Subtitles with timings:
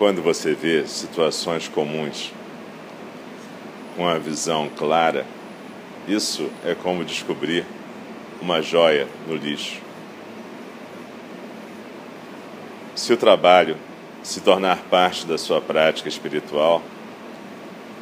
[0.00, 2.32] quando você vê situações comuns
[3.94, 5.26] com a visão clara,
[6.08, 7.66] isso é como descobrir
[8.40, 9.76] uma joia no lixo.
[12.96, 13.76] Se o trabalho
[14.22, 16.80] se tornar parte da sua prática espiritual,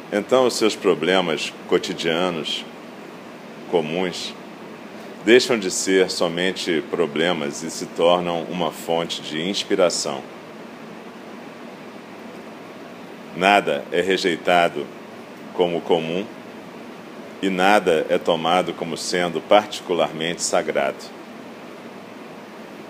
[0.09, 2.63] então os seus problemas cotidianos,
[3.69, 4.33] comuns,
[5.25, 10.38] deixam de ser somente problemas e se tornam uma fonte de inspiração.
[13.39, 14.85] Nada é rejeitado
[15.53, 16.25] como comum
[17.41, 20.97] e nada é tomado como sendo particularmente sagrado.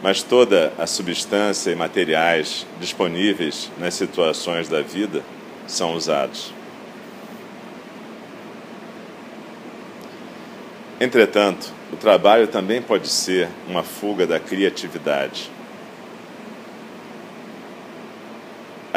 [0.01, 5.21] Mas toda a substância e materiais disponíveis nas situações da vida
[5.67, 6.51] são usados.
[10.99, 15.51] Entretanto, o trabalho também pode ser uma fuga da criatividade.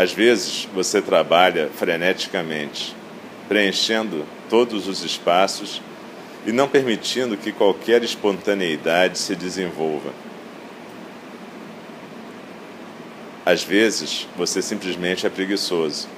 [0.03, 2.93] Às vezes você trabalha freneticamente,
[3.49, 5.81] preenchendo todos os espaços
[6.45, 10.11] e não permitindo que qualquer espontaneidade se desenvolva.
[13.47, 16.09] Às vezes você simplesmente é preguiçoso,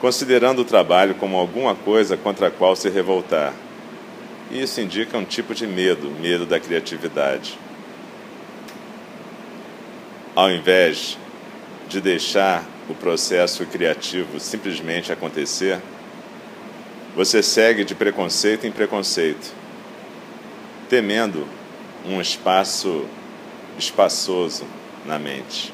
[0.00, 3.54] considerando o trabalho como alguma coisa contra a qual se revoltar
[4.50, 7.56] e isso indica um tipo de medo, medo da criatividade.
[10.34, 11.16] Ao invés
[11.88, 15.80] de deixar o processo criativo simplesmente acontecer,
[17.14, 19.52] você segue de preconceito em preconceito,
[20.88, 21.46] temendo
[22.06, 23.04] um espaço
[23.78, 24.64] espaçoso
[25.04, 25.72] na mente.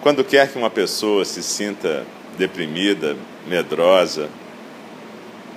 [0.00, 2.04] Quando quer que uma pessoa se sinta
[2.36, 4.28] deprimida, medrosa,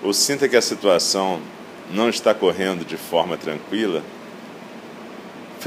[0.02, 1.42] ou sinta que a situação
[1.92, 4.04] não está correndo de forma tranquila,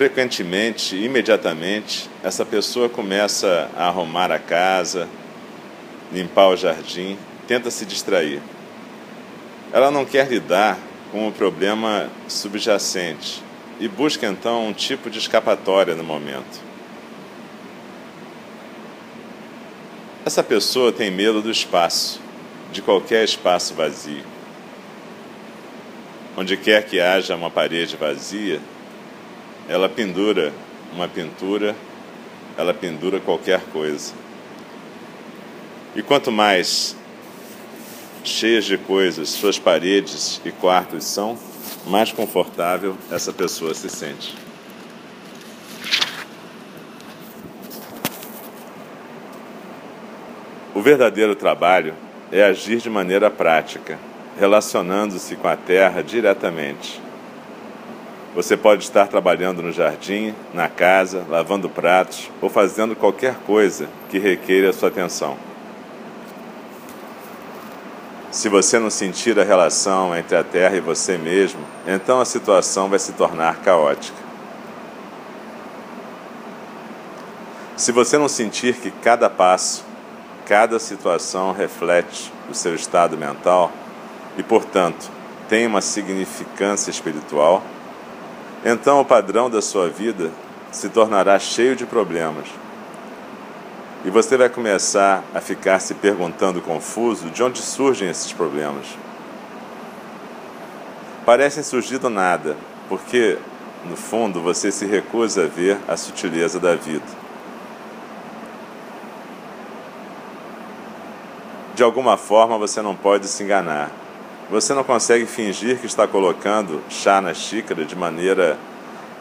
[0.00, 5.06] frequentemente, imediatamente, essa pessoa começa a arrumar a casa,
[6.10, 8.40] limpar o jardim, tenta se distrair.
[9.70, 10.78] Ela não quer lidar
[11.12, 13.42] com o problema subjacente
[13.78, 16.62] e busca então um tipo de escapatória no momento.
[20.24, 22.22] Essa pessoa tem medo do espaço,
[22.72, 24.24] de qualquer espaço vazio.
[26.38, 28.62] Onde quer que haja uma parede vazia,
[29.70, 30.52] ela pendura
[30.92, 31.76] uma pintura,
[32.58, 34.12] ela pendura qualquer coisa.
[35.94, 36.96] E quanto mais
[38.24, 41.38] cheias de coisas suas paredes e quartos são,
[41.86, 44.34] mais confortável essa pessoa se sente.
[50.74, 51.94] O verdadeiro trabalho
[52.32, 54.00] é agir de maneira prática,
[54.36, 57.00] relacionando-se com a terra diretamente.
[58.34, 64.18] Você pode estar trabalhando no jardim, na casa, lavando pratos ou fazendo qualquer coisa que
[64.18, 65.36] requeira sua atenção.
[68.30, 72.88] Se você não sentir a relação entre a terra e você mesmo, então a situação
[72.88, 74.16] vai se tornar caótica.
[77.76, 79.84] Se você não sentir que cada passo,
[80.46, 83.72] cada situação reflete o seu estado mental
[84.38, 85.10] e, portanto,
[85.48, 87.64] tem uma significância espiritual,
[88.64, 90.30] então o padrão da sua vida
[90.70, 92.46] se tornará cheio de problemas.
[94.04, 98.86] E você vai começar a ficar se perguntando confuso de onde surgem esses problemas.
[101.26, 102.56] Parecem surgir do nada,
[102.88, 103.38] porque,
[103.84, 107.20] no fundo, você se recusa a ver a sutileza da vida.
[111.80, 113.90] de alguma forma você não pode se enganar.
[114.50, 118.58] Você não consegue fingir que está colocando chá na xícara de maneira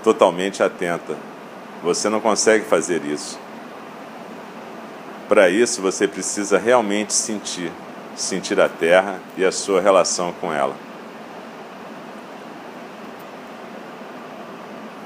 [0.03, 1.15] totalmente atenta.
[1.83, 3.39] Você não consegue fazer isso.
[5.27, 7.71] Para isso, você precisa realmente sentir
[8.15, 10.75] sentir a terra e a sua relação com ela.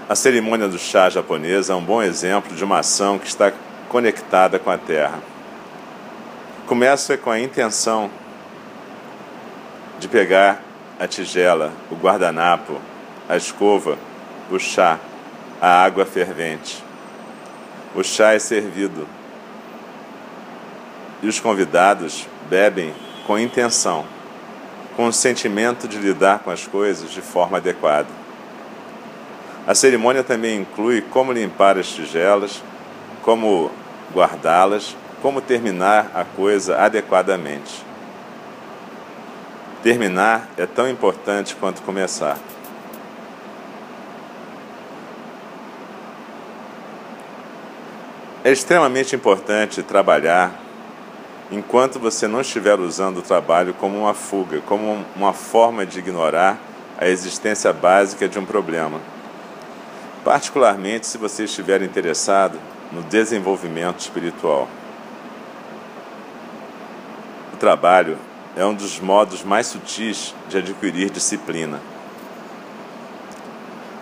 [0.10, 3.52] A cerimônia do chá japonesa é um bom exemplo de uma ação que está
[3.88, 5.20] conectada com a terra.
[6.66, 8.10] Começa com a intenção
[10.00, 10.62] de pegar
[11.00, 12.80] a tigela, o guardanapo,
[13.28, 13.98] a escova,
[14.50, 15.00] o chá,
[15.62, 16.84] a água fervente.
[17.96, 19.08] O chá é servido
[21.22, 22.94] e os convidados bebem
[23.26, 24.06] com intenção,
[24.96, 28.10] com o sentimento de lidar com as coisas de forma adequada.
[29.66, 32.62] A cerimônia também inclui como limpar as tigelas,
[33.22, 33.72] como
[34.14, 37.82] guardá-las como terminar a coisa adequadamente.
[39.84, 42.38] Terminar é tão importante quanto começar.
[48.46, 50.58] É extremamente importante trabalhar
[51.52, 56.58] enquanto você não estiver usando o trabalho como uma fuga, como uma forma de ignorar
[56.98, 59.02] a existência básica de um problema.
[60.24, 62.58] Particularmente se você estiver interessado
[62.90, 64.70] no desenvolvimento espiritual.
[67.54, 68.18] O trabalho
[68.56, 71.82] é um dos modos mais sutis de adquirir disciplina.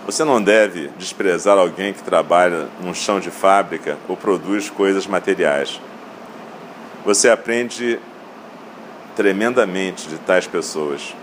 [0.06, 5.80] Você não deve desprezar alguém que trabalha num chão de fábrica ou produz coisas materiais.
[7.06, 8.00] Você aprende
[9.16, 11.16] tremendamente de tais pessoas.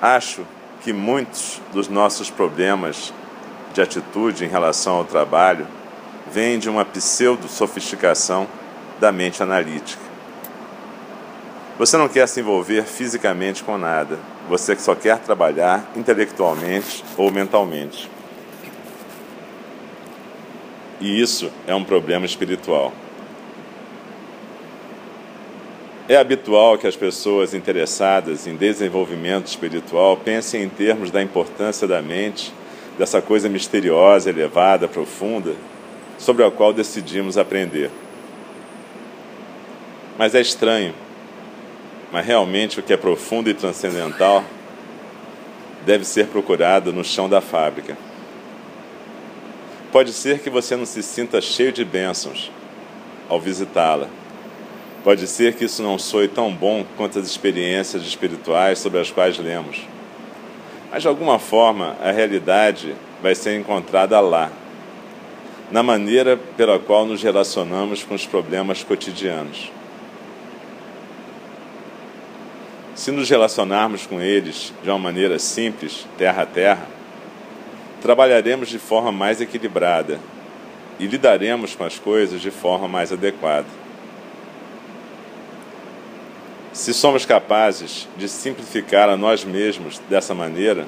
[0.00, 0.46] Acho
[0.82, 3.12] que muitos dos nossos problemas
[3.74, 5.66] de atitude em relação ao trabalho
[6.30, 8.46] vêm de uma pseudo-sofisticação
[9.00, 10.07] da mente analítica.
[11.78, 18.10] Você não quer se envolver fisicamente com nada, você só quer trabalhar intelectualmente ou mentalmente.
[21.00, 22.92] E isso é um problema espiritual.
[26.08, 32.02] É habitual que as pessoas interessadas em desenvolvimento espiritual pensem em termos da importância da
[32.02, 32.52] mente,
[32.98, 35.54] dessa coisa misteriosa, elevada, profunda,
[36.18, 37.88] sobre a qual decidimos aprender.
[40.18, 40.92] Mas é estranho,
[42.12, 44.44] mas realmente o que é profundo e transcendental
[45.84, 47.96] deve ser procurado no chão da fábrica.
[49.90, 52.50] Pode ser que você não se sinta cheio de bênçãos
[53.28, 54.08] ao visitá-la
[55.04, 59.38] Pode ser que isso não soe tão bom quanto as experiências espirituais sobre as quais
[59.38, 59.80] lemos.
[60.90, 64.50] Mas de alguma forma a realidade vai ser encontrada lá,
[65.70, 69.70] na maneira pela qual nos relacionamos com os problemas cotidianos.
[72.98, 76.84] Se nos relacionarmos com eles de uma maneira simples, terra a terra,
[78.02, 80.18] trabalharemos de forma mais equilibrada
[80.98, 83.68] e lidaremos com as coisas de forma mais adequada.
[86.72, 90.84] Se somos capazes de simplificar a nós mesmos dessa maneira,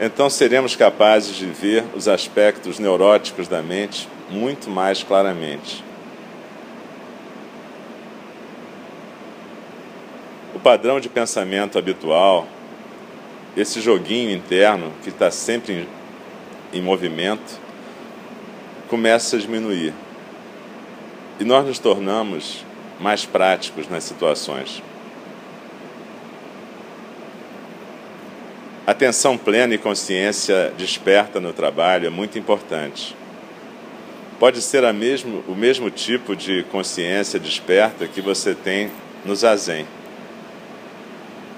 [0.00, 5.84] então seremos capazes de ver os aspectos neuróticos da mente muito mais claramente.
[10.62, 12.46] Padrão de pensamento habitual,
[13.56, 15.86] esse joguinho interno que está sempre
[16.72, 17.58] em, em movimento,
[18.88, 19.92] começa a diminuir.
[21.38, 22.64] E nós nos tornamos
[22.98, 24.82] mais práticos nas situações.
[28.86, 33.16] Atenção plena e consciência desperta no trabalho é muito importante.
[34.38, 38.90] Pode ser a mesmo, o mesmo tipo de consciência desperta que você tem
[39.24, 39.86] no zazen.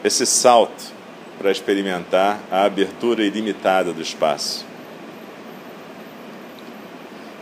[0.05, 0.93] Esse salto
[1.39, 4.65] para experimentar a abertura ilimitada do espaço.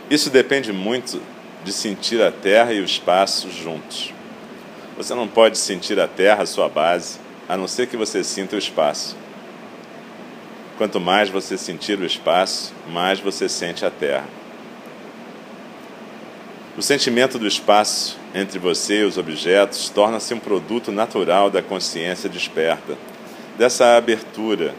[0.09, 1.21] Isso depende muito
[1.63, 4.13] de sentir a terra e o espaço juntos.
[4.97, 8.59] Você não pode sentir a terra, sua base, a não ser que você sinta o
[8.59, 9.15] espaço.
[10.77, 14.27] Quanto mais você sentir o espaço, mais você sente a terra.
[16.77, 22.29] O sentimento do espaço entre você e os objetos torna-se um produto natural da consciência
[22.29, 22.97] desperta,
[23.57, 24.73] dessa abertura,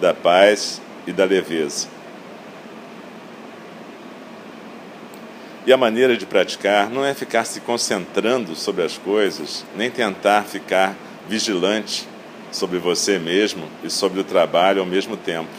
[0.00, 1.88] da paz e da leveza.
[5.64, 10.42] E a maneira de praticar não é ficar se concentrando sobre as coisas, nem tentar
[10.42, 10.96] ficar
[11.28, 12.08] vigilante
[12.50, 15.50] sobre você mesmo e sobre o trabalho ao mesmo tempo.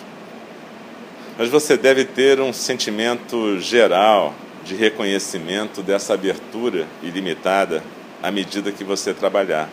[1.38, 4.36] Mas você deve ter um sentimento geral
[4.66, 7.84] de reconhecimento dessa abertura ilimitada
[8.22, 9.70] à medida que você trabalhar.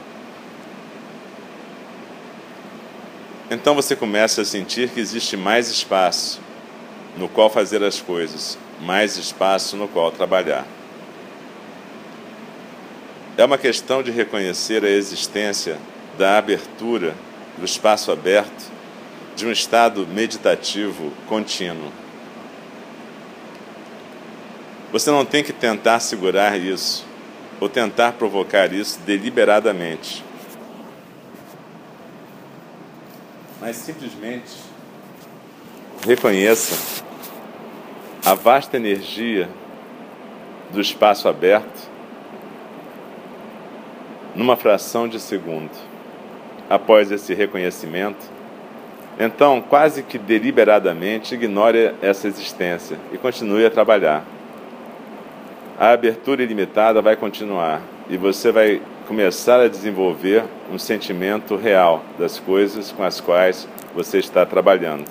[3.50, 6.40] Então você começa a sentir que existe mais espaço
[7.16, 10.66] no qual fazer as coisas, mais espaço no qual trabalhar.
[13.36, 15.78] É uma questão de reconhecer a existência
[16.18, 17.14] da abertura,
[17.56, 18.70] do espaço aberto,
[19.34, 21.90] de um estado meditativo contínuo.
[24.92, 27.06] Você não tem que tentar segurar isso
[27.60, 30.24] ou tentar provocar isso deliberadamente.
[33.60, 34.56] Mas simplesmente
[36.06, 37.04] reconheça
[38.24, 39.48] a vasta energia
[40.72, 41.88] do espaço aberto
[44.34, 45.70] numa fração de segundo
[46.68, 48.24] após esse reconhecimento,
[49.18, 54.24] então, quase que deliberadamente, ignore essa existência e continue a trabalhar.
[55.80, 62.38] A abertura ilimitada vai continuar e você vai começar a desenvolver um sentimento real das
[62.38, 65.06] coisas com as quais você está trabalhando.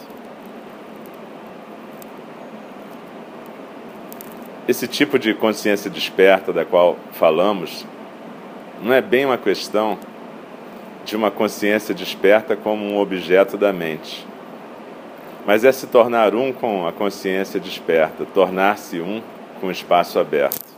[4.70, 7.88] esse tipo de consciência desperta da qual falamos
[8.84, 9.98] não é bem uma questão
[11.04, 14.28] de uma consciência desperta como um objeto da mente,
[15.44, 19.24] mas é se tornar um com a consciência desperta, tornar-se um
[19.60, 20.70] com espaço aberto.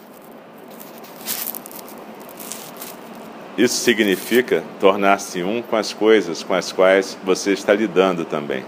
[3.57, 8.63] Isso significa tornar-se um com as coisas com as quais você está lidando também.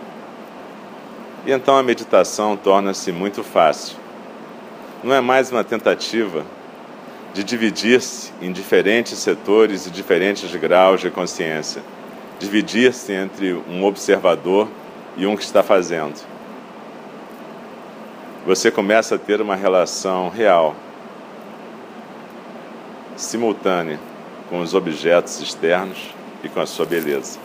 [1.45, 3.97] E então a meditação torna-se muito fácil.
[5.03, 6.45] Não é mais uma tentativa
[7.33, 11.81] de dividir-se em diferentes setores e diferentes graus de consciência.
[12.39, 14.67] Dividir-se entre um observador
[15.17, 16.32] e um que está fazendo.
[18.45, 20.75] Você começa a ter uma relação real,
[23.15, 23.97] simultânea
[24.49, 27.39] com os objetos externos e com a sua beleza.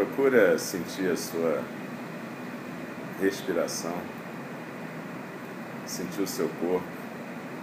[0.00, 1.62] Procura sentir a sua
[3.20, 3.92] respiração,
[5.86, 6.88] sentir o seu corpo,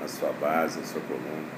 [0.06, 1.58] a sua base, a sua coluna.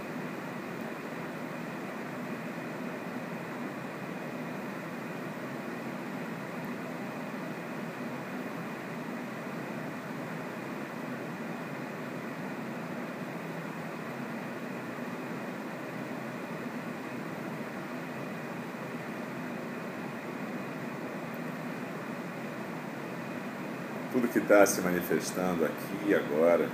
[24.20, 26.68] tudo que está se manifestando aqui e agora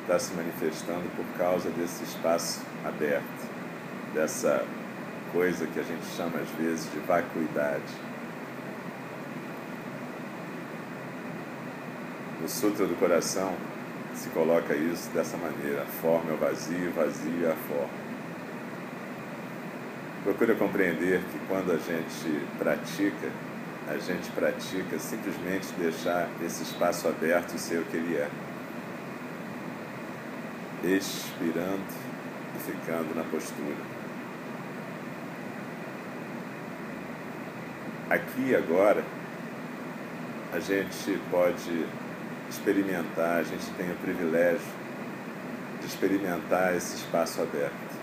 [0.00, 3.46] está se manifestando por causa desse espaço aberto,
[4.14, 4.64] dessa
[5.32, 7.92] coisa que a gente chama às vezes de vacuidade.
[12.40, 13.52] No Sutra do Coração
[14.14, 18.02] se coloca isso dessa maneira: a forma é o vazio, o vazio é a forma.
[20.24, 23.28] Procura compreender que quando a gente pratica,
[23.92, 28.28] a gente pratica simplesmente deixar esse espaço aberto ser o que ele é.
[30.82, 31.84] Expirando
[32.56, 33.76] e ficando na postura.
[38.08, 39.04] Aqui e agora,
[40.52, 41.86] a gente pode
[42.48, 44.60] experimentar, a gente tem o privilégio
[45.80, 48.01] de experimentar esse espaço aberto.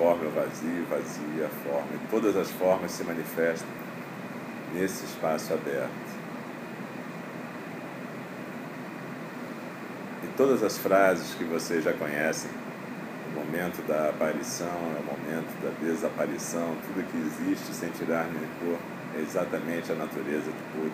[0.00, 0.86] Forma o vazio,
[1.42, 1.88] é a forma.
[1.94, 3.68] E todas as formas se manifestam
[4.72, 5.90] nesse espaço aberto.
[10.24, 12.50] E todas as frases que vocês já conhecem,
[13.30, 18.48] o momento da aparição é o momento da desaparição, tudo que existe sem tirar nem
[18.58, 18.78] pôr
[19.18, 20.92] é exatamente a natureza do tudo.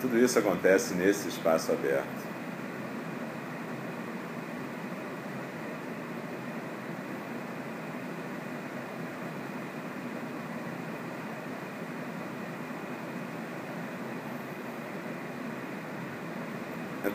[0.00, 2.37] Tudo isso acontece nesse espaço aberto.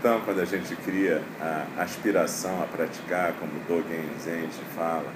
[0.04, 5.10] Então, quando a gente cria a aspiração a praticar, como Dogen Zenji fala,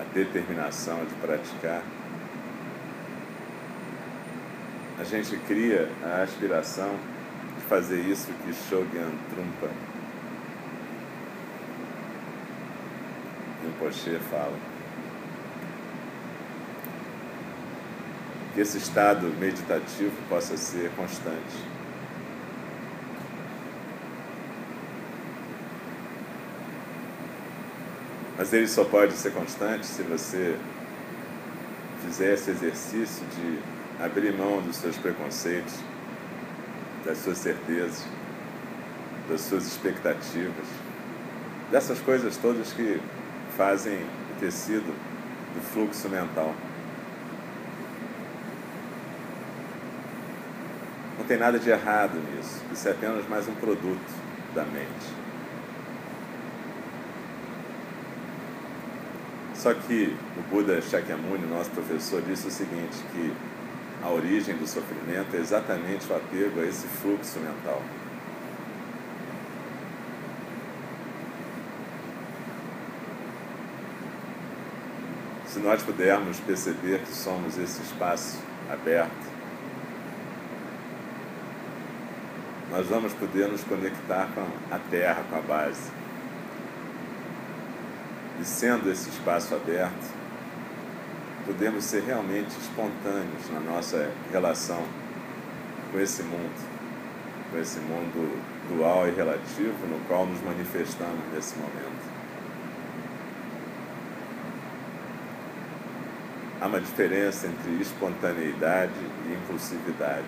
[0.00, 1.82] a determinação de praticar,
[4.98, 6.96] a gente cria a aspiração
[7.58, 9.68] de fazer isso que Shogyan Trumpa
[13.62, 14.56] Rinpoche fala.
[18.54, 21.79] Que esse estado meditativo possa ser constante.
[28.40, 30.56] Mas ele só pode ser constante se você
[32.02, 33.58] fizer esse exercício de
[34.02, 35.74] abrir mão dos seus preconceitos,
[37.04, 38.02] das suas certezas,
[39.28, 40.64] das suas expectativas,
[41.70, 42.98] dessas coisas todas que
[43.58, 46.54] fazem o tecido do fluxo mental.
[51.18, 54.00] Não tem nada de errado nisso, isso é apenas mais um produto
[54.54, 55.29] da mente.
[59.60, 63.30] Só que o Buda Shakyamuni, nosso professor, disse o seguinte, que
[64.02, 67.82] a origem do sofrimento é exatamente o apego a esse fluxo mental.
[75.46, 78.38] Se nós pudermos perceber que somos esse espaço
[78.72, 79.10] aberto,
[82.70, 86.00] nós vamos poder nos conectar com a terra, com a base.
[88.40, 90.14] E sendo esse espaço aberto,
[91.44, 94.82] podemos ser realmente espontâneos na nossa relação
[95.92, 96.70] com esse mundo,
[97.50, 102.10] com esse mundo dual e relativo no qual nos manifestamos nesse momento.
[106.62, 108.92] Há uma diferença entre espontaneidade
[109.26, 110.24] e impulsividade.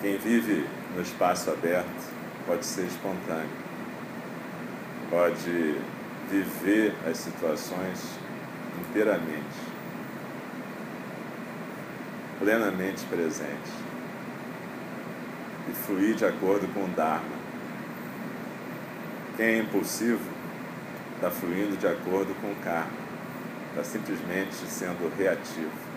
[0.00, 2.12] Quem vive no espaço aberto
[2.46, 3.71] pode ser espontâneo,
[5.12, 5.76] pode
[6.30, 8.18] viver as situações
[8.80, 9.60] inteiramente,
[12.38, 13.70] plenamente presente
[15.68, 17.42] e fluir de acordo com o Dharma.
[19.36, 20.30] Quem é impulsivo
[21.16, 22.90] está fluindo de acordo com o karma,
[23.68, 25.91] está simplesmente sendo reativo.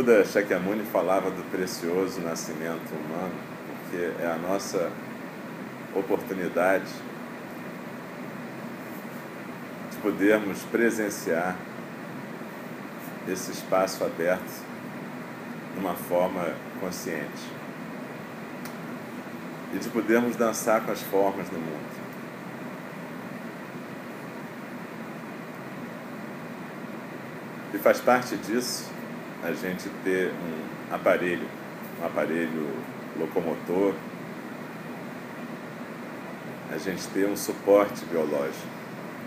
[0.00, 3.34] Buda Shakyamuni falava do precioso nascimento humano,
[3.82, 4.90] porque é a nossa
[5.94, 6.90] oportunidade
[9.90, 11.54] de podermos presenciar
[13.28, 14.64] esse espaço aberto
[15.74, 16.48] de uma forma
[16.80, 17.44] consciente.
[19.74, 22.00] E de podermos dançar com as formas do mundo.
[27.74, 28.98] E faz parte disso
[29.42, 31.46] a gente ter um aparelho,
[32.00, 32.68] um aparelho
[33.18, 33.94] locomotor,
[36.72, 38.80] a gente ter um suporte biológico.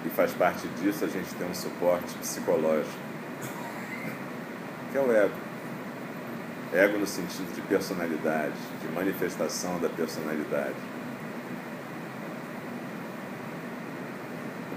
[0.05, 3.13] E faz parte disso a gente ter um suporte psicológico
[4.93, 5.33] que é o ego.
[6.71, 10.75] Ego no sentido de personalidade, de manifestação da personalidade.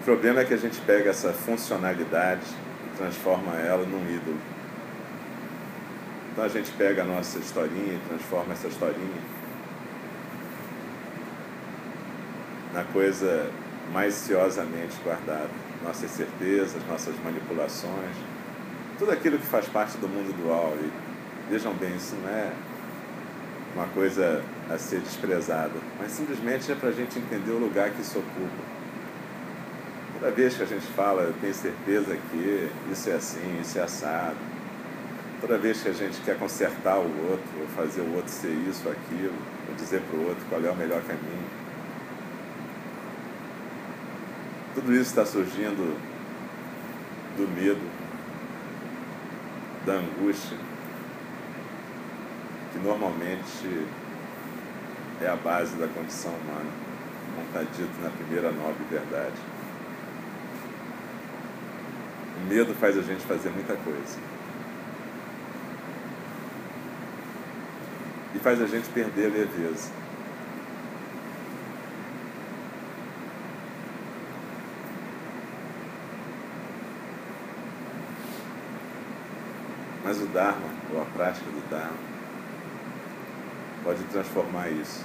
[0.01, 2.47] O problema é que a gente pega essa funcionalidade
[2.87, 4.39] e transforma ela num ídolo.
[6.37, 9.23] Então a gente pega a nossa historinha e transforma essa historinha
[12.75, 13.51] na coisa
[13.91, 15.49] mais ciosamente guardada.
[15.83, 18.17] Nossas certezas, nossas manipulações
[18.99, 20.75] tudo aquilo que faz parte do mundo dual.
[20.81, 20.91] E
[21.51, 22.53] vejam bem, isso não é
[23.75, 28.01] uma coisa a ser desprezada, mas simplesmente é para a gente entender o lugar que
[28.01, 28.77] isso ocupa.
[30.19, 33.83] Toda vez que a gente fala, eu tenho certeza que isso é assim, isso é
[33.83, 34.56] assado.
[35.41, 38.89] Toda vez que a gente quer consertar o outro, ou fazer o outro ser isso
[38.89, 39.35] aquilo,
[39.69, 41.45] ou dizer para o outro qual é o melhor caminho.
[44.75, 45.99] Tudo isso está surgindo
[47.37, 47.81] do medo,
[49.85, 50.57] da angústia,
[52.73, 53.87] que normalmente
[55.21, 56.71] é a base da condição humana,
[57.35, 59.37] como está dito na primeira nobre verdade.
[62.39, 64.19] O medo faz a gente fazer muita coisa.
[68.37, 69.91] E faz a gente perder a leveza.
[80.05, 81.97] Mas o Dharma, ou a prática do Dharma,
[83.83, 85.03] pode transformar isso.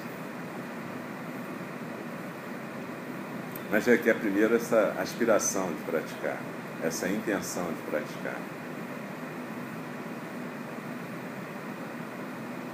[3.72, 6.38] Mas é que é primeiro essa aspiração de praticar,
[6.84, 8.36] essa intenção de praticar.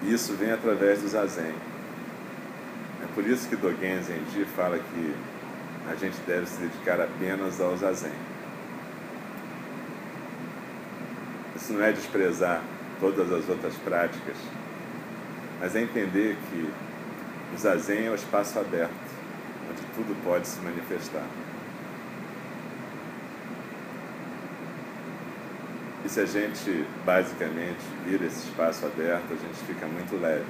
[0.04, 1.54] E isso vem através do zazen.
[3.04, 5.16] É por isso que Dogen Zenji fala que
[5.90, 8.12] a gente deve se dedicar apenas ao zazen.
[11.56, 12.62] Isso não é desprezar
[13.00, 14.36] todas as outras práticas,
[15.60, 16.70] mas é entender que
[17.56, 18.92] o zazen é o espaço aberto,
[19.70, 21.26] onde tudo pode se manifestar.
[26.08, 30.46] E se a gente basicamente vira esse espaço aberto, a gente fica muito leve.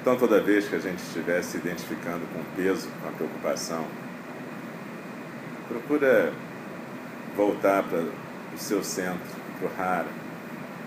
[0.00, 3.84] Então, toda vez que a gente estiver se identificando com o peso, com a preocupação,
[5.68, 6.32] Procura
[7.36, 9.20] voltar para o seu centro,
[9.58, 10.08] para o rara,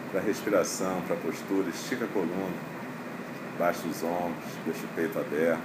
[0.09, 2.55] para a respiração, para a postura, estica a coluna,
[3.59, 5.61] baixa os ombros, deixa o peito aberto.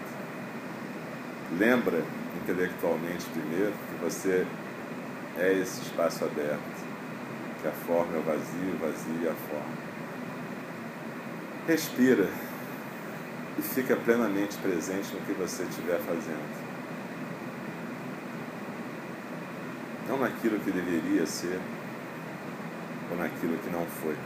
[1.59, 2.03] Lembra
[2.43, 4.47] intelectualmente primeiro que você
[5.39, 6.87] é esse espaço aberto,
[7.61, 9.87] que a forma é o vazio, o vazio é a forma.
[11.67, 12.29] Respira
[13.59, 16.67] e fica plenamente presente no que você estiver fazendo.
[20.09, 21.61] não naquilo que deveria ser
[23.11, 24.17] ou naquilo que não foi.